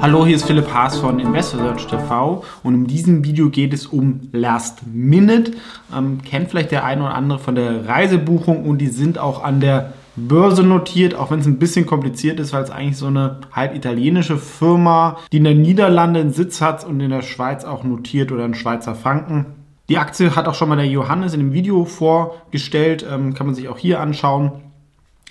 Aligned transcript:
Hallo, 0.00 0.24
hier 0.24 0.36
ist 0.36 0.44
Philipp 0.44 0.72
Haas 0.72 0.96
von 0.96 1.18
InvestorSearch 1.18 1.88
TV 1.88 2.44
und 2.62 2.74
in 2.74 2.86
diesem 2.86 3.24
Video 3.24 3.50
geht 3.50 3.74
es 3.74 3.84
um 3.84 4.28
Last 4.30 4.86
Minute. 4.86 5.52
Ähm, 5.92 6.22
kennt 6.22 6.50
vielleicht 6.50 6.70
der 6.70 6.84
eine 6.84 7.02
oder 7.02 7.14
andere 7.14 7.40
von 7.40 7.56
der 7.56 7.88
Reisebuchung 7.88 8.64
und 8.64 8.78
die 8.78 8.86
sind 8.86 9.18
auch 9.18 9.42
an 9.42 9.58
der 9.58 9.94
Börse 10.14 10.62
notiert, 10.62 11.16
auch 11.16 11.32
wenn 11.32 11.40
es 11.40 11.46
ein 11.46 11.58
bisschen 11.58 11.84
kompliziert 11.84 12.38
ist, 12.38 12.52
weil 12.52 12.62
es 12.62 12.70
eigentlich 12.70 12.96
so 12.96 13.06
eine 13.06 13.40
halb 13.52 13.74
italienische 13.74 14.36
Firma, 14.36 15.18
die 15.32 15.38
in 15.38 15.44
den 15.44 15.62
Niederlanden 15.62 16.20
einen 16.20 16.32
Sitz 16.32 16.60
hat 16.60 16.86
und 16.86 17.00
in 17.00 17.10
der 17.10 17.22
Schweiz 17.22 17.64
auch 17.64 17.82
notiert 17.82 18.30
oder 18.30 18.44
in 18.44 18.54
Schweizer 18.54 18.94
Franken. 18.94 19.46
Die 19.88 19.98
Aktie 19.98 20.36
hat 20.36 20.46
auch 20.46 20.54
schon 20.54 20.68
mal 20.68 20.76
der 20.76 20.86
Johannes 20.86 21.34
in 21.34 21.40
dem 21.40 21.52
Video 21.52 21.84
vorgestellt, 21.84 23.04
ähm, 23.10 23.34
kann 23.34 23.46
man 23.46 23.56
sich 23.56 23.68
auch 23.68 23.78
hier 23.78 24.00
anschauen. 24.00 24.52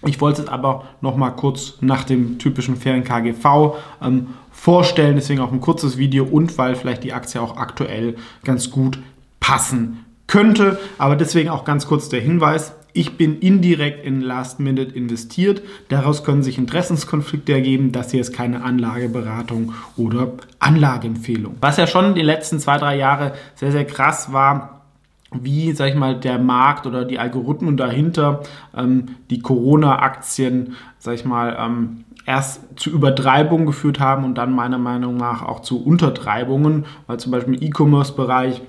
Ich 0.06 0.22
wollte 0.22 0.44
es 0.44 0.48
aber 0.48 0.86
noch 1.02 1.16
mal 1.16 1.32
kurz 1.32 1.74
nach 1.82 2.04
dem 2.04 2.38
typischen 2.38 2.76
fairen 2.76 3.04
KGV 3.04 3.76
ähm, 4.02 4.28
vorstellen, 4.52 5.16
deswegen 5.16 5.42
auch 5.42 5.52
ein 5.52 5.62
kurzes 5.62 5.98
Video 5.98 6.24
und 6.24 6.58
weil 6.58 6.76
vielleicht 6.76 7.04
die 7.04 7.14
Aktie 7.14 7.42
auch 7.42 7.58
aktuell 7.58 8.16
ganz 8.44 8.70
gut 8.70 9.00
passen 9.40 10.06
könnte. 10.28 10.78
Aber 10.98 11.16
deswegen 11.16 11.50
auch 11.50 11.66
ganz 11.66 11.88
kurz 11.88 12.10
der 12.10 12.22
Hinweis. 12.22 12.74
Ich 12.94 13.16
bin 13.18 13.40
indirekt 13.40 14.04
in 14.04 14.22
Last 14.22 14.60
Minute 14.60 14.94
investiert. 14.96 15.62
Daraus 15.90 16.24
können 16.24 16.42
sich 16.42 16.58
Interessenskonflikte 16.58 17.54
ergeben. 17.54 17.92
Das 17.92 18.12
hier 18.12 18.22
ist 18.22 18.34
keine 18.34 18.64
Anlageberatung 18.64 19.74
oder 19.98 20.34
Anlageempfehlung. 20.60 21.58
Was 21.62 21.78
ja 21.78 21.86
schon 21.86 22.16
die 22.16 22.24
letzten 22.24 22.60
zwei, 22.60 22.78
drei 22.78 22.98
Jahre 22.98 23.34
sehr, 23.56 23.72
sehr 23.72 23.86
krass 23.86 24.34
war, 24.34 24.77
wie, 25.34 25.72
sag 25.74 25.90
ich 25.90 25.96
mal, 25.96 26.20
der 26.20 26.40
Markt 26.40 26.86
oder 26.86 27.06
die 27.06 27.20
Algorithmen 27.20 27.78
dahinter 27.78 28.44
ähm, 28.76 29.18
die 29.30 29.40
Corona-Aktien, 29.40 30.76
sag 31.00 31.16
ich 31.16 31.26
mal, 31.26 31.58
ähm, 31.60 32.06
erst 32.26 32.62
zu 32.78 32.90
Übertreibungen 32.92 33.66
geführt 33.66 34.00
haben 34.00 34.24
und 34.24 34.36
dann 34.36 34.54
meiner 34.54 34.78
Meinung 34.78 35.18
nach 35.18 35.44
auch 35.44 35.62
zu 35.62 35.84
Untertreibungen, 35.84 36.86
weil 37.08 37.20
zum 37.20 37.32
Beispiel 37.32 37.56
im 37.56 37.62
E-Commerce-Bereich 37.62 38.62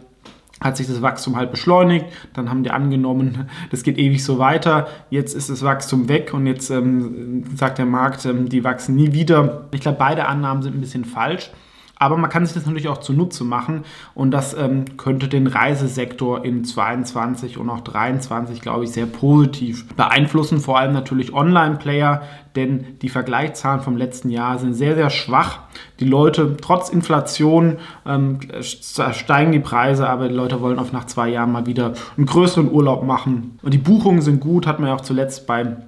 hat 0.61 0.77
sich 0.77 0.89
das 0.89 1.03
Wachstum 1.03 1.37
halt 1.37 1.51
beschleunigt, 1.51 2.07
dann 2.33 2.51
haben 2.51 2.65
die 2.65 2.71
angenommen, 2.71 3.49
das 3.71 3.83
geht 3.83 3.99
ewig 3.99 4.25
so 4.25 4.39
weiter, 4.39 4.89
jetzt 5.11 5.35
ist 5.35 5.51
das 5.51 5.63
Wachstum 5.63 6.09
weg 6.09 6.33
und 6.35 6.47
jetzt 6.47 6.71
ähm, 6.71 7.45
sagt 7.55 7.79
der 7.79 7.87
Markt, 7.87 8.25
ähm, 8.27 8.49
die 8.49 8.65
wachsen 8.65 8.97
nie 8.97 9.13
wieder. 9.13 9.69
Ich 9.73 9.81
glaube, 9.81 9.99
beide 9.99 10.27
Annahmen 10.27 10.63
sind 10.63 10.77
ein 10.77 10.81
bisschen 10.81 11.05
falsch. 11.05 11.51
Aber 11.99 12.17
man 12.17 12.31
kann 12.31 12.47
sich 12.47 12.55
das 12.55 12.67
natürlich 12.67 12.89
auch 12.89 12.99
zunutze 12.99 13.45
machen 13.45 13.85
und 14.15 14.31
das 14.31 14.55
ähm, 14.55 14.97
könnte 14.97 15.29
den 15.29 15.47
Reisesektor 15.47 16.45
in 16.45 16.65
22 16.65 17.59
und 17.59 17.69
auch 17.71 17.81
23, 17.81 18.61
glaube 18.61 18.85
ich, 18.85 18.93
sehr 18.93 19.07
positiv 19.07 19.89
beeinflussen. 19.95 20.61
Vor 20.61 20.79
allem 20.79 20.93
natürlich 20.93 21.33
Online-Player, 21.33 22.23
denn 22.57 22.99
die 23.03 23.09
Vergleichszahlen 23.09 23.83
vom 23.83 23.97
letzten 23.97 24.31
Jahr 24.31 24.59
sind 24.59 24.75
sehr, 24.75 24.95
sehr 24.95 25.11
schwach. 25.11 25.61
Die 26.01 26.05
Leute, 26.05 26.57
trotz 26.61 26.89
Inflation, 26.89 27.77
ähm, 28.07 28.41
steigen 28.61 29.53
die 29.53 29.61
Preise, 29.61 30.09
aber 30.09 30.29
die 30.29 30.35
Leute 30.35 30.61
wollen 30.61 30.79
auch 30.79 30.93
nach 30.93 31.07
zwei 31.07 31.29
Jahren 31.29 31.53
mal 31.53 31.67
wieder 31.67 31.95
einen 32.17 32.27
größeren 32.27 32.71
Urlaub 32.71 33.05
machen. 33.05 33.59
Und 33.63 33.75
die 33.75 33.79
Buchungen 33.79 34.23
sind 34.23 34.41
gut, 34.41 34.67
hat 34.67 34.79
man 34.79 34.89
ja 34.89 34.95
auch 34.95 35.01
zuletzt 35.01 35.47
beim 35.47 35.79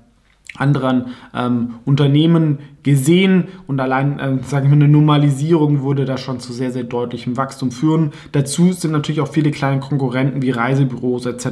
anderen 0.56 1.06
ähm, 1.34 1.75
Unternehmen 1.84 2.59
gesehen 2.83 3.48
und 3.67 3.79
allein, 3.81 4.19
äh, 4.19 4.39
sage 4.43 4.65
ich 4.65 4.70
mal, 4.70 4.77
eine 4.77 4.89
Normalisierung 4.89 5.83
würde 5.83 6.05
da 6.05 6.17
schon 6.17 6.41
zu 6.41 6.53
sehr, 6.53 6.73
sehr 6.73 6.84
deutlichem 6.84 7.37
Wachstum 7.37 7.70
führen. 7.70 8.12
Dazu 8.33 8.73
sind 8.73 8.93
natürlich 8.93 9.21
auch 9.21 9.28
viele 9.28 9.51
kleine 9.51 9.81
Konkurrenten 9.81 10.43
wie 10.43 10.51
Reisebüros 10.51 11.27
etc. 11.27 11.47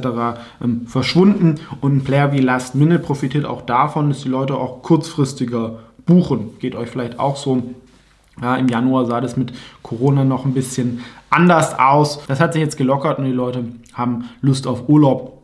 Ähm, 0.61 0.87
verschwunden 0.87 1.55
und 1.81 1.97
ein 1.97 2.03
Player 2.03 2.31
wie 2.33 2.39
Last 2.39 2.75
Minute 2.75 2.99
profitiert 2.99 3.45
auch 3.45 3.61
davon, 3.61 4.09
dass 4.09 4.23
die 4.23 4.29
Leute 4.29 4.55
auch 4.55 4.81
kurzfristiger 4.81 5.79
buchen. 6.05 6.51
Geht 6.59 6.75
euch 6.75 6.89
vielleicht 6.89 7.19
auch 7.19 7.35
so. 7.35 7.63
Ja, 8.41 8.55
Im 8.55 8.69
Januar 8.69 9.05
sah 9.05 9.19
das 9.19 9.35
mit 9.35 9.51
Corona 9.83 10.23
noch 10.23 10.45
ein 10.45 10.53
bisschen 10.53 11.01
anders 11.29 11.77
aus. 11.77 12.21
Das 12.27 12.39
hat 12.39 12.53
sich 12.53 12.61
jetzt 12.61 12.77
gelockert 12.77 13.19
und 13.19 13.25
die 13.25 13.31
Leute 13.31 13.65
haben 13.93 14.29
Lust 14.41 14.65
auf 14.65 14.87
Urlaub 14.87 15.38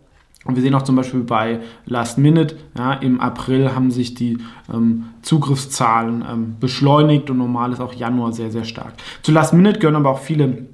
und 0.45 0.55
wir 0.55 0.61
sehen 0.61 0.75
auch 0.75 0.83
zum 0.83 0.95
Beispiel 0.95 1.21
bei 1.21 1.59
Last 1.85 2.19
Minute, 2.19 2.55
ja, 2.77 2.93
im 2.93 3.19
April 3.19 3.73
haben 3.73 3.89
sich 3.89 4.13
die 4.13 4.37
ähm, 4.71 5.05
Zugriffszahlen 5.23 6.23
ähm, 6.31 6.55
beschleunigt 6.59 7.29
und 7.31 7.39
normal 7.39 7.73
ist 7.73 7.81
auch 7.81 7.93
Januar 7.93 8.31
sehr, 8.31 8.51
sehr 8.51 8.63
stark. 8.63 8.93
Zu 9.23 9.31
Last 9.31 9.53
Minute 9.53 9.79
gehören 9.79 9.95
aber 9.95 10.11
auch 10.11 10.19
viele 10.19 10.67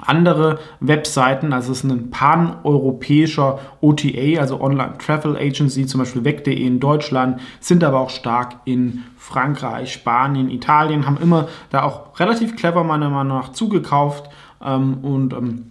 andere 0.00 0.58
Webseiten, 0.80 1.52
also 1.52 1.70
es 1.70 1.78
ist 1.78 1.90
ein 1.90 2.10
pan-europäischer 2.10 3.60
OTA, 3.80 4.40
also 4.40 4.60
Online 4.60 4.98
Travel 4.98 5.36
Agency, 5.36 5.86
zum 5.86 6.00
Beispiel 6.00 6.24
weg.de 6.24 6.54
in 6.54 6.80
Deutschland, 6.80 7.40
sind 7.60 7.84
aber 7.84 8.00
auch 8.00 8.10
stark 8.10 8.56
in 8.64 9.04
Frankreich, 9.16 9.92
Spanien, 9.92 10.50
Italien, 10.50 11.06
haben 11.06 11.18
immer 11.22 11.46
da 11.70 11.84
auch 11.84 12.18
relativ 12.18 12.56
clever 12.56 12.82
meiner 12.82 13.10
Meinung 13.10 13.38
nach 13.38 13.52
zugekauft 13.52 14.28
ähm, 14.60 14.98
und 15.02 15.32
ähm, 15.32 15.70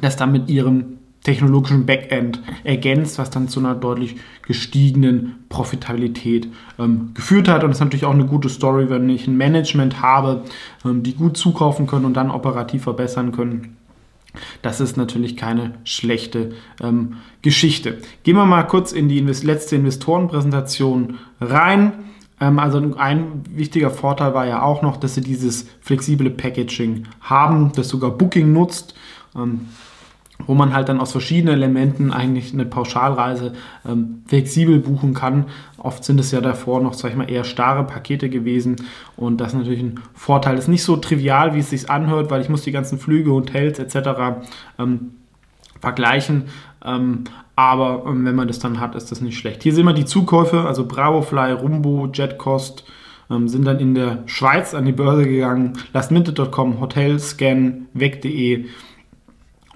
das 0.00 0.16
dann 0.16 0.30
mit 0.30 0.48
ihrem 0.48 0.98
technologischen 1.26 1.86
Backend 1.86 2.40
ergänzt, 2.62 3.18
was 3.18 3.30
dann 3.30 3.48
zu 3.48 3.58
einer 3.58 3.74
deutlich 3.74 4.14
gestiegenen 4.46 5.44
Profitabilität 5.48 6.46
ähm, 6.78 7.10
geführt 7.14 7.48
hat. 7.48 7.64
Und 7.64 7.70
das 7.70 7.78
ist 7.78 7.84
natürlich 7.84 8.04
auch 8.04 8.14
eine 8.14 8.26
gute 8.26 8.48
Story, 8.48 8.88
wenn 8.90 9.08
ich 9.08 9.26
ein 9.26 9.36
Management 9.36 10.00
habe, 10.00 10.44
ähm, 10.84 11.02
die 11.02 11.14
gut 11.14 11.36
zukaufen 11.36 11.88
können 11.88 12.04
und 12.04 12.14
dann 12.14 12.30
operativ 12.30 12.84
verbessern 12.84 13.32
können. 13.32 13.76
Das 14.62 14.80
ist 14.80 14.96
natürlich 14.96 15.36
keine 15.36 15.74
schlechte 15.82 16.52
ähm, 16.80 17.16
Geschichte. 17.42 17.98
Gehen 18.22 18.36
wir 18.36 18.46
mal 18.46 18.62
kurz 18.62 18.92
in 18.92 19.08
die 19.08 19.18
Invest 19.18 19.42
letzte 19.42 19.74
Investorenpräsentation 19.74 21.18
rein. 21.40 21.92
Ähm, 22.40 22.60
also 22.60 22.78
ein 22.98 23.42
wichtiger 23.50 23.90
Vorteil 23.90 24.32
war 24.32 24.46
ja 24.46 24.62
auch 24.62 24.80
noch, 24.82 24.96
dass 24.96 25.16
sie 25.16 25.22
dieses 25.22 25.66
flexible 25.80 26.30
Packaging 26.30 27.08
haben, 27.20 27.72
das 27.74 27.88
sogar 27.88 28.12
Booking 28.12 28.52
nutzt. 28.52 28.94
Wo 30.46 30.54
man 30.54 30.74
halt 30.74 30.88
dann 30.88 31.00
aus 31.00 31.12
verschiedenen 31.12 31.54
Elementen 31.54 32.12
eigentlich 32.12 32.52
eine 32.52 32.66
Pauschalreise 32.66 33.54
ähm, 33.88 34.22
flexibel 34.26 34.78
buchen 34.78 35.14
kann. 35.14 35.46
Oft 35.78 36.04
sind 36.04 36.20
es 36.20 36.30
ja 36.30 36.40
davor 36.40 36.80
noch, 36.80 36.94
sag 36.94 37.10
ich 37.10 37.16
mal, 37.16 37.30
eher 37.30 37.44
starre 37.44 37.84
Pakete 37.84 38.28
gewesen 38.28 38.76
und 39.16 39.40
das 39.40 39.52
ist 39.52 39.58
natürlich 39.58 39.82
ein 39.82 40.00
Vorteil. 40.14 40.58
Ist 40.58 40.68
nicht 40.68 40.84
so 40.84 40.96
trivial, 40.96 41.54
wie 41.54 41.60
es 41.60 41.70
sich 41.70 41.90
anhört, 41.90 42.30
weil 42.30 42.42
ich 42.42 42.48
muss 42.48 42.62
die 42.62 42.72
ganzen 42.72 42.98
Flüge, 42.98 43.30
Hotels 43.30 43.78
etc. 43.78 44.40
Ähm, 44.78 45.12
vergleichen. 45.80 46.44
Ähm, 46.84 47.24
aber 47.56 48.04
ähm, 48.06 48.24
wenn 48.24 48.34
man 48.34 48.48
das 48.48 48.58
dann 48.58 48.80
hat, 48.80 48.94
ist 48.94 49.10
das 49.10 49.22
nicht 49.22 49.38
schlecht. 49.38 49.62
Hier 49.62 49.72
sehen 49.74 49.86
wir 49.86 49.94
die 49.94 50.04
Zukäufe, 50.04 50.62
also 50.62 50.86
Bravofly, 50.86 51.52
Rumbo, 51.52 52.08
Jetcost 52.12 52.84
ähm, 53.30 53.48
sind 53.48 53.64
dann 53.64 53.80
in 53.80 53.94
der 53.94 54.22
Schweiz 54.26 54.74
an 54.74 54.84
die 54.84 54.92
Börse 54.92 55.24
gegangen. 55.24 55.78
Lastminute.com, 55.92 56.80
Hotelscan, 56.80 57.86
weg.de 57.94 58.66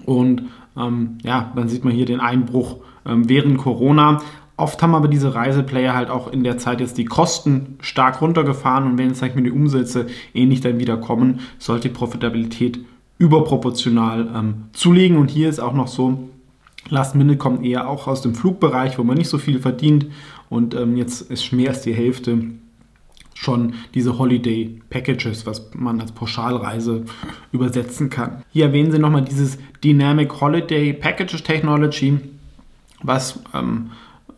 und 0.05 0.43
ähm, 0.77 1.17
ja, 1.23 1.51
dann 1.55 1.69
sieht 1.69 1.83
man 1.83 1.93
hier 1.93 2.05
den 2.05 2.19
Einbruch 2.19 2.77
ähm, 3.05 3.27
während 3.29 3.57
Corona. 3.57 4.21
Oft 4.57 4.81
haben 4.81 4.93
aber 4.93 5.07
diese 5.07 5.33
Reiseplayer 5.33 5.95
halt 5.95 6.09
auch 6.09 6.31
in 6.31 6.43
der 6.43 6.57
Zeit 6.57 6.81
jetzt 6.81 6.97
die 6.97 7.05
Kosten 7.05 7.77
stark 7.81 8.21
runtergefahren 8.21 8.85
und 8.85 8.97
wenn 8.97 9.09
jetzt 9.09 9.19
sag 9.19 9.29
ich 9.29 9.35
mal, 9.35 9.43
die 9.43 9.51
Umsätze 9.51 10.07
ähnlich 10.33 10.61
dann 10.61 10.79
wieder 10.79 10.97
kommen, 10.97 11.39
sollte 11.57 11.89
die 11.89 11.93
Profitabilität 11.93 12.79
überproportional 13.17 14.29
ähm, 14.35 14.53
zulegen. 14.73 15.17
Und 15.17 15.29
hier 15.29 15.49
ist 15.49 15.59
auch 15.59 15.73
noch 15.73 15.87
so, 15.87 16.29
Last 16.89 17.15
Minute 17.15 17.37
kommt 17.37 17.63
eher 17.63 17.87
auch 17.87 18.07
aus 18.07 18.21
dem 18.21 18.35
Flugbereich, 18.35 18.97
wo 18.97 19.03
man 19.03 19.17
nicht 19.17 19.29
so 19.29 19.37
viel 19.37 19.59
verdient 19.59 20.07
und 20.49 20.75
ähm, 20.75 20.97
jetzt 20.97 21.21
ist 21.31 21.53
mehr 21.53 21.69
als 21.69 21.81
die 21.81 21.93
Hälfte 21.93 22.39
schon 23.41 23.73
diese 23.95 24.19
Holiday 24.19 24.79
Packages, 24.91 25.47
was 25.47 25.71
man 25.73 25.99
als 25.99 26.11
Pauschalreise 26.11 27.05
übersetzen 27.51 28.11
kann. 28.11 28.43
Hier 28.51 28.67
erwähnen 28.67 28.91
sie 28.91 28.99
nochmal 28.99 29.23
dieses 29.23 29.57
Dynamic 29.83 30.39
Holiday 30.39 30.93
Packages 30.93 31.41
Technology, 31.41 32.19
was 33.01 33.39
ähm, 33.55 33.89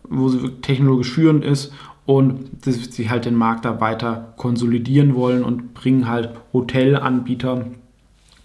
wo 0.08 0.30
sie 0.30 0.50
technologisch 0.62 1.12
führend 1.12 1.44
ist 1.44 1.74
und 2.06 2.66
dass 2.66 2.76
sie 2.76 3.10
halt 3.10 3.26
den 3.26 3.36
Markt 3.36 3.66
da 3.66 3.82
weiter 3.82 4.34
konsolidieren 4.38 5.16
wollen 5.16 5.44
und 5.44 5.74
bringen 5.74 6.08
halt 6.08 6.30
Hotelanbieter, 6.54 7.66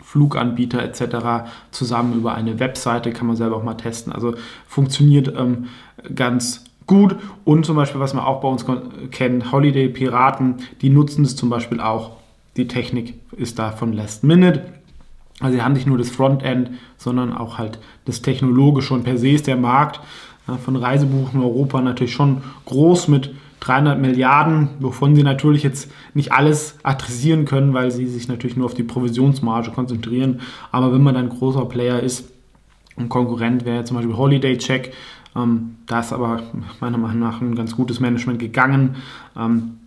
Fluganbieter 0.03 0.83
etc. 0.83 1.49
zusammen 1.71 2.15
über 2.15 2.35
eine 2.35 2.59
Webseite, 2.59 3.12
kann 3.12 3.29
man 3.29 3.37
selber 3.37 3.56
auch 3.56 3.65
mal 3.65 3.75
testen. 3.75 4.12
Also 4.12 4.35
funktioniert 4.67 5.33
ähm, 5.37 5.67
ganz 6.17 6.65
gut. 6.88 7.14
Und 7.44 7.64
zum 7.64 7.76
Beispiel, 7.76 8.00
was 8.00 8.14
man 8.14 8.25
auch 8.25 8.40
bei 8.40 8.49
uns 8.49 8.67
kennt, 9.12 9.52
Holiday 9.52 9.88
Piraten, 9.88 10.56
die 10.82 10.90
nutzen 10.90 11.25
es 11.25 11.37
zum 11.37 11.49
Beispiel 11.49 11.81
auch. 11.81 12.17
Die 12.56 12.67
Technik 12.67 13.14
ist 13.37 13.61
da 13.61 13.70
von 13.70 13.93
Last 13.93 14.25
Minute. 14.25 14.64
Also 15.38 15.55
sie 15.55 15.62
haben 15.62 15.75
nicht 15.75 15.87
nur 15.87 15.99
das 15.99 16.11
Frontend, 16.11 16.70
sondern 16.96 17.32
auch 17.32 17.58
halt 17.58 17.79
das 18.06 18.23
Technologische 18.23 18.93
und 18.93 19.05
per 19.05 19.17
se 19.17 19.29
ist 19.29 19.46
der 19.46 19.56
Markt 19.56 20.00
von 20.64 20.75
Reisebuchen 20.75 21.40
in 21.40 21.46
Europa 21.46 21.81
natürlich 21.81 22.14
schon 22.14 22.43
groß 22.64 23.06
mit 23.06 23.32
300 23.61 24.00
Milliarden, 24.00 24.70
wovon 24.81 25.14
sie 25.14 25.23
natürlich 25.23 25.62
jetzt 25.62 25.90
nicht 26.14 26.32
alles 26.32 26.79
adressieren 26.82 27.44
können, 27.44 27.75
weil 27.75 27.90
sie 27.90 28.06
sich 28.06 28.26
natürlich 28.29 28.56
nur 28.56 28.67
auf 28.67 28.75
die 28.75 28.82
Provisionsmarge 28.82 29.70
konzentrieren. 29.70 30.40
Aber 30.73 30.93
wenn 30.93 31.02
man 31.02 31.14
dann 31.14 31.29
großer 31.29 31.67
Player 31.67 32.00
ist, 32.00 32.32
ein 32.96 33.08
Konkurrent 33.08 33.64
wäre 33.64 33.85
zum 33.85 33.96
Beispiel 33.96 34.17
Holiday 34.17 34.58
Check, 34.58 34.93
ähm, 35.37 35.77
da 35.87 36.01
ist 36.01 36.13
aber 36.13 36.43
meiner 36.81 36.99
Meinung 36.99 37.21
nach 37.21 37.41
ein 37.41 37.55
ganz 37.55 37.77
gutes 37.77 38.01
Management 38.01 38.39
gegangen. 38.39 38.97
Ähm, 39.37 39.79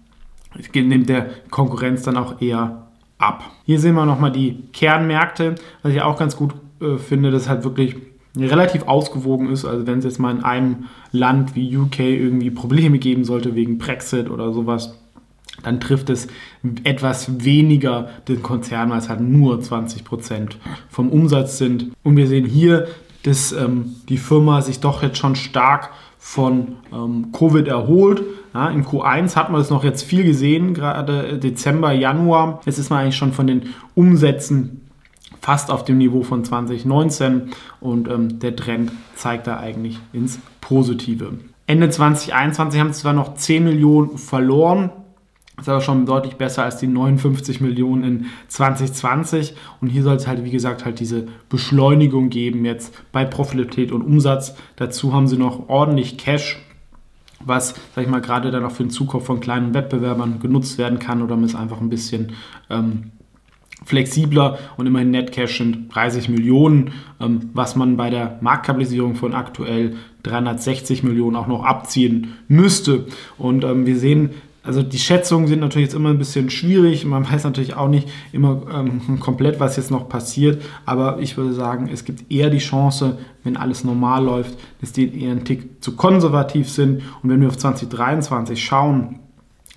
nimmt 0.73 1.09
der 1.09 1.29
Konkurrenz 1.49 2.03
dann 2.03 2.17
auch 2.17 2.41
eher 2.41 2.87
ab. 3.17 3.43
Hier 3.65 3.79
sehen 3.79 3.95
wir 3.95 4.05
nochmal 4.05 4.31
die 4.31 4.63
Kernmärkte, 4.73 5.55
was 5.83 5.93
ich 5.93 6.01
auch 6.01 6.17
ganz 6.17 6.35
gut 6.35 6.53
äh, 6.81 6.97
finde, 6.97 7.31
dass 7.31 7.47
halt 7.47 7.63
wirklich 7.63 7.95
relativ 8.37 8.83
ausgewogen 8.83 9.49
ist. 9.49 9.65
Also 9.65 9.87
wenn 9.87 9.99
es 9.99 10.05
jetzt 10.05 10.19
mal 10.19 10.35
in 10.35 10.43
einem 10.43 10.85
Land 11.11 11.55
wie 11.55 11.77
UK 11.77 11.99
irgendwie 11.99 12.49
Probleme 12.49 12.97
geben 12.97 13.23
sollte 13.23 13.55
wegen 13.55 13.77
Brexit 13.77 14.29
oder 14.29 14.53
sowas, 14.53 14.97
dann 15.63 15.79
trifft 15.79 16.09
es 16.09 16.27
etwas 16.83 17.43
weniger 17.43 18.09
den 18.27 18.41
Konzern, 18.41 18.89
weil 18.89 18.99
es 18.99 19.09
halt 19.09 19.21
nur 19.21 19.59
20 19.59 20.03
Prozent 20.03 20.57
vom 20.89 21.09
Umsatz 21.09 21.57
sind. 21.57 21.91
Und 22.03 22.17
wir 22.17 22.27
sehen 22.27 22.45
hier, 22.45 22.87
dass 23.23 23.51
ähm, 23.51 23.95
die 24.09 24.17
Firma 24.17 24.61
sich 24.61 24.79
doch 24.79 25.03
jetzt 25.03 25.17
schon 25.17 25.35
stark 25.35 25.89
von 26.17 26.77
ähm, 26.93 27.31
Covid 27.31 27.67
erholt. 27.67 28.23
Ja, 28.53 28.69
Im 28.69 28.85
Q1 28.85 29.35
hat 29.35 29.49
man 29.49 29.59
das 29.59 29.69
noch 29.69 29.83
jetzt 29.83 30.03
viel 30.03 30.23
gesehen, 30.23 30.73
gerade 30.73 31.39
Dezember, 31.39 31.91
Januar. 31.91 32.61
Jetzt 32.65 32.77
ist 32.77 32.89
man 32.89 32.99
eigentlich 32.99 33.17
schon 33.17 33.33
von 33.33 33.47
den 33.47 33.73
Umsätzen 33.95 34.81
fast 35.41 35.71
auf 35.71 35.83
dem 35.83 35.97
Niveau 35.97 36.21
von 36.21 36.45
2019 36.45 37.49
und 37.79 38.07
ähm, 38.07 38.39
der 38.39 38.55
Trend 38.55 38.91
zeigt 39.15 39.47
da 39.47 39.57
eigentlich 39.57 39.99
ins 40.13 40.39
Positive. 40.61 41.33
Ende 41.65 41.89
2021 41.89 42.79
haben 42.79 42.93
sie 42.93 43.01
zwar 43.01 43.13
noch 43.13 43.33
10 43.33 43.63
Millionen 43.63 44.17
verloren, 44.17 44.91
ist 45.59 45.69
aber 45.69 45.81
schon 45.81 46.05
deutlich 46.05 46.35
besser 46.35 46.63
als 46.63 46.77
die 46.77 46.87
59 46.87 47.61
Millionen 47.61 48.03
in 48.03 48.25
2020. 48.47 49.53
Und 49.79 49.89
hier 49.89 50.03
soll 50.03 50.15
es 50.15 50.27
halt, 50.27 50.43
wie 50.43 50.51
gesagt, 50.51 50.85
halt 50.85 50.99
diese 50.99 51.27
Beschleunigung 51.49 52.29
geben 52.29 52.65
jetzt 52.65 52.93
bei 53.11 53.25
Profitabilität 53.25 53.91
und 53.91 54.01
Umsatz. 54.01 54.55
Dazu 54.75 55.13
haben 55.13 55.27
sie 55.27 55.37
noch 55.37 55.69
ordentlich 55.69 56.17
Cash, 56.17 56.57
was, 57.39 57.75
sag 57.95 58.03
ich 58.03 58.09
mal, 58.09 58.21
gerade 58.21 58.51
dann 58.51 58.65
auch 58.65 58.71
für 58.71 58.83
den 58.83 58.91
Zukauf 58.91 59.25
von 59.25 59.39
kleinen 59.39 59.73
Wettbewerbern 59.73 60.39
genutzt 60.39 60.77
werden 60.77 60.99
kann 60.99 61.21
oder 61.21 61.35
man 61.35 61.45
ist 61.45 61.55
einfach 61.55 61.81
ein 61.81 61.89
bisschen 61.89 62.33
ähm, 62.69 63.11
flexibler 63.83 64.59
und 64.77 64.85
immerhin 64.85 65.11
Netcash 65.11 65.57
sind 65.57 65.93
30 65.93 66.29
Millionen, 66.29 66.91
ähm, 67.19 67.49
was 67.53 67.75
man 67.75 67.97
bei 67.97 68.09
der 68.09 68.37
Marktkapitalisierung 68.41 69.15
von 69.15 69.33
aktuell 69.33 69.95
360 70.23 71.03
Millionen 71.03 71.35
auch 71.35 71.47
noch 71.47 71.63
abziehen 71.63 72.35
müsste. 72.47 73.07
Und 73.37 73.63
ähm, 73.63 73.85
wir 73.85 73.97
sehen, 73.97 74.31
also 74.63 74.83
die 74.83 74.99
Schätzungen 74.99 75.47
sind 75.47 75.59
natürlich 75.59 75.87
jetzt 75.87 75.95
immer 75.95 76.09
ein 76.09 76.19
bisschen 76.19 76.49
schwierig. 76.49 77.05
Man 77.05 77.27
weiß 77.31 77.43
natürlich 77.43 77.75
auch 77.75 77.87
nicht 77.87 78.07
immer 78.31 78.61
ähm, 78.73 79.19
komplett, 79.19 79.59
was 79.59 79.77
jetzt 79.77 79.91
noch 79.91 80.07
passiert. 80.07 80.61
Aber 80.85 81.19
ich 81.19 81.37
würde 81.37 81.53
sagen, 81.53 81.89
es 81.91 82.05
gibt 82.05 82.31
eher 82.31 82.49
die 82.49 82.59
Chance, 82.59 83.17
wenn 83.43 83.57
alles 83.57 83.83
normal 83.83 84.23
läuft, 84.23 84.57
dass 84.79 84.91
die 84.91 85.23
eher 85.23 85.31
ein 85.31 85.45
Tick 85.45 85.83
zu 85.83 85.95
konservativ 85.95 86.69
sind. 86.69 87.01
Und 87.23 87.29
wenn 87.29 87.41
wir 87.41 87.47
auf 87.47 87.57
2023 87.57 88.63
schauen, 88.63 89.19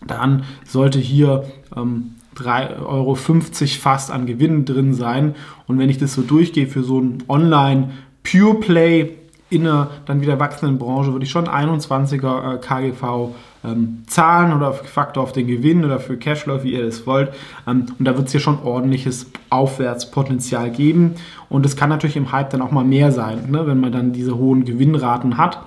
dann 0.06 0.44
sollte 0.66 0.98
hier 0.98 1.44
ähm, 1.74 2.10
3,50 2.36 2.82
Euro 2.84 3.14
fast 3.14 4.10
an 4.10 4.26
Gewinn 4.26 4.64
drin 4.64 4.92
sein. 4.92 5.34
Und 5.66 5.78
wenn 5.78 5.88
ich 5.88 5.98
das 5.98 6.14
so 6.14 6.22
durchgehe 6.22 6.66
für 6.66 6.82
so 6.82 7.00
ein 7.00 7.22
Online 7.28 7.90
Pure 8.22 8.60
Play 8.60 9.10
in 9.50 9.66
einer 9.66 9.90
dann 10.06 10.20
wieder 10.20 10.40
wachsenden 10.40 10.78
Branche, 10.78 11.12
würde 11.12 11.24
ich 11.24 11.30
schon 11.30 11.46
21er 11.46 12.54
äh, 12.54 12.58
KGV 12.58 13.34
ähm, 13.64 14.02
zahlen 14.06 14.52
oder 14.52 14.72
Faktor 14.72 15.22
auf 15.22 15.32
den 15.32 15.46
Gewinn 15.46 15.84
oder 15.84 16.00
für 16.00 16.16
Cashflow, 16.16 16.62
wie 16.62 16.74
ihr 16.74 16.84
das 16.84 17.06
wollt. 17.06 17.32
Ähm, 17.66 17.86
und 17.98 18.04
da 18.04 18.16
wird 18.16 18.26
es 18.26 18.32
hier 18.32 18.40
schon 18.40 18.62
ordentliches 18.62 19.30
Aufwärtspotenzial 19.50 20.70
geben. 20.70 21.14
Und 21.48 21.64
es 21.66 21.76
kann 21.76 21.88
natürlich 21.88 22.16
im 22.16 22.32
Hype 22.32 22.50
dann 22.50 22.62
auch 22.62 22.70
mal 22.70 22.84
mehr 22.84 23.12
sein, 23.12 23.50
ne, 23.50 23.66
wenn 23.66 23.80
man 23.80 23.92
dann 23.92 24.12
diese 24.12 24.36
hohen 24.36 24.64
Gewinnraten 24.64 25.36
hat. 25.38 25.58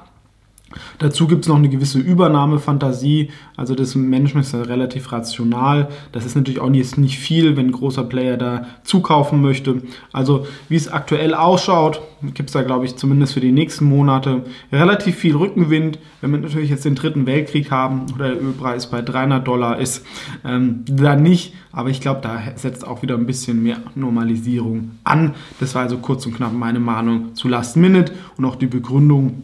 Dazu 1.00 1.28
gibt 1.28 1.44
es 1.44 1.48
noch 1.48 1.56
eine 1.56 1.70
gewisse 1.70 2.00
Übernahmefantasie. 2.00 3.30
Also 3.56 3.74
das 3.74 3.96
Management 3.96 4.46
ist 4.46 4.54
ja 4.54 4.62
relativ 4.62 5.12
rational. 5.12 5.90
Das 6.12 6.26
ist 6.26 6.36
natürlich 6.36 6.60
auch 6.60 6.70
nicht, 6.70 6.98
nicht 6.98 7.18
viel, 7.18 7.56
wenn 7.56 7.68
ein 7.68 7.72
großer 7.72 8.04
Player 8.04 8.38
da 8.38 8.66
zukaufen 8.84 9.42
möchte. 9.42 9.82
Also 10.12 10.46
wie 10.70 10.76
es 10.76 10.90
aktuell 10.90 11.34
ausschaut, 11.34 12.02
gibt 12.34 12.50
es 12.50 12.54
da, 12.54 12.64
glaube 12.64 12.86
ich, 12.86 12.96
zumindest 12.96 13.34
für 13.34 13.40
die 13.40 13.52
nächsten 13.52 13.86
Monate 13.86 14.44
relativ 14.72 15.16
viel 15.16 15.36
Rückenwind. 15.36 16.00
Wenn 16.22 16.32
wir 16.32 16.40
natürlich 16.40 16.70
jetzt 16.70 16.86
den 16.86 16.96
dritten 16.96 17.26
Weltkrieg 17.26 17.72
haben 17.72 18.06
oder 18.14 18.30
der 18.30 18.42
Ölpreis 18.42 18.90
bei 18.90 19.02
300 19.02 19.48
Dollar 19.48 19.80
ist, 19.80 20.06
ähm, 20.44 20.84
dann 20.88 21.24
nicht. 21.24 21.54
Aber 21.72 21.90
ich 21.90 22.02
glaube, 22.02 22.22
da 22.22 22.42
setzt 22.56 22.86
auch 22.86 23.04
wieder 23.04 23.16
ein 23.16 23.28
bisschen 23.28 23.62
mehr 23.62 23.78
Normalisierung 23.96 24.92
an. 25.04 25.36
Das 25.60 25.76
war 25.76 25.84
also 25.84 25.98
kurz 25.98 26.26
und 26.26 26.36
knapp 26.36 26.54
meine 26.54 26.80
Meinung 26.80 27.36
zu 27.36 27.48
Last 27.48 27.78
Minute 27.78 28.14
und 28.36 28.46
auch 28.46 28.56
die 28.56 28.66
Begründung, 28.66 29.44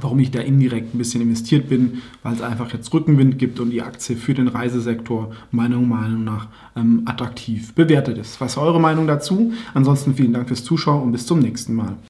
warum 0.00 0.18
ich 0.20 0.30
da 0.30 0.40
indirekt 0.40 0.94
ein 0.94 0.98
bisschen 0.98 1.20
investiert 1.20 1.68
bin, 1.68 2.02
weil 2.22 2.34
es 2.34 2.42
einfach 2.42 2.72
jetzt 2.72 2.92
Rückenwind 2.94 3.38
gibt 3.38 3.60
und 3.60 3.70
die 3.70 3.82
Aktie 3.82 4.16
für 4.16 4.34
den 4.34 4.48
Reisesektor 4.48 5.32
meiner 5.50 5.78
Meinung 5.78 6.24
nach 6.24 6.48
ähm, 6.76 7.02
attraktiv 7.04 7.74
bewertet 7.74 8.18
ist. 8.18 8.40
Was 8.40 8.52
ist 8.52 8.58
eure 8.58 8.80
Meinung 8.80 9.06
dazu? 9.06 9.52
Ansonsten 9.74 10.14
vielen 10.14 10.32
Dank 10.32 10.48
fürs 10.48 10.64
Zuschauen 10.64 11.02
und 11.02 11.12
bis 11.12 11.26
zum 11.26 11.40
nächsten 11.40 11.74
Mal. 11.74 11.96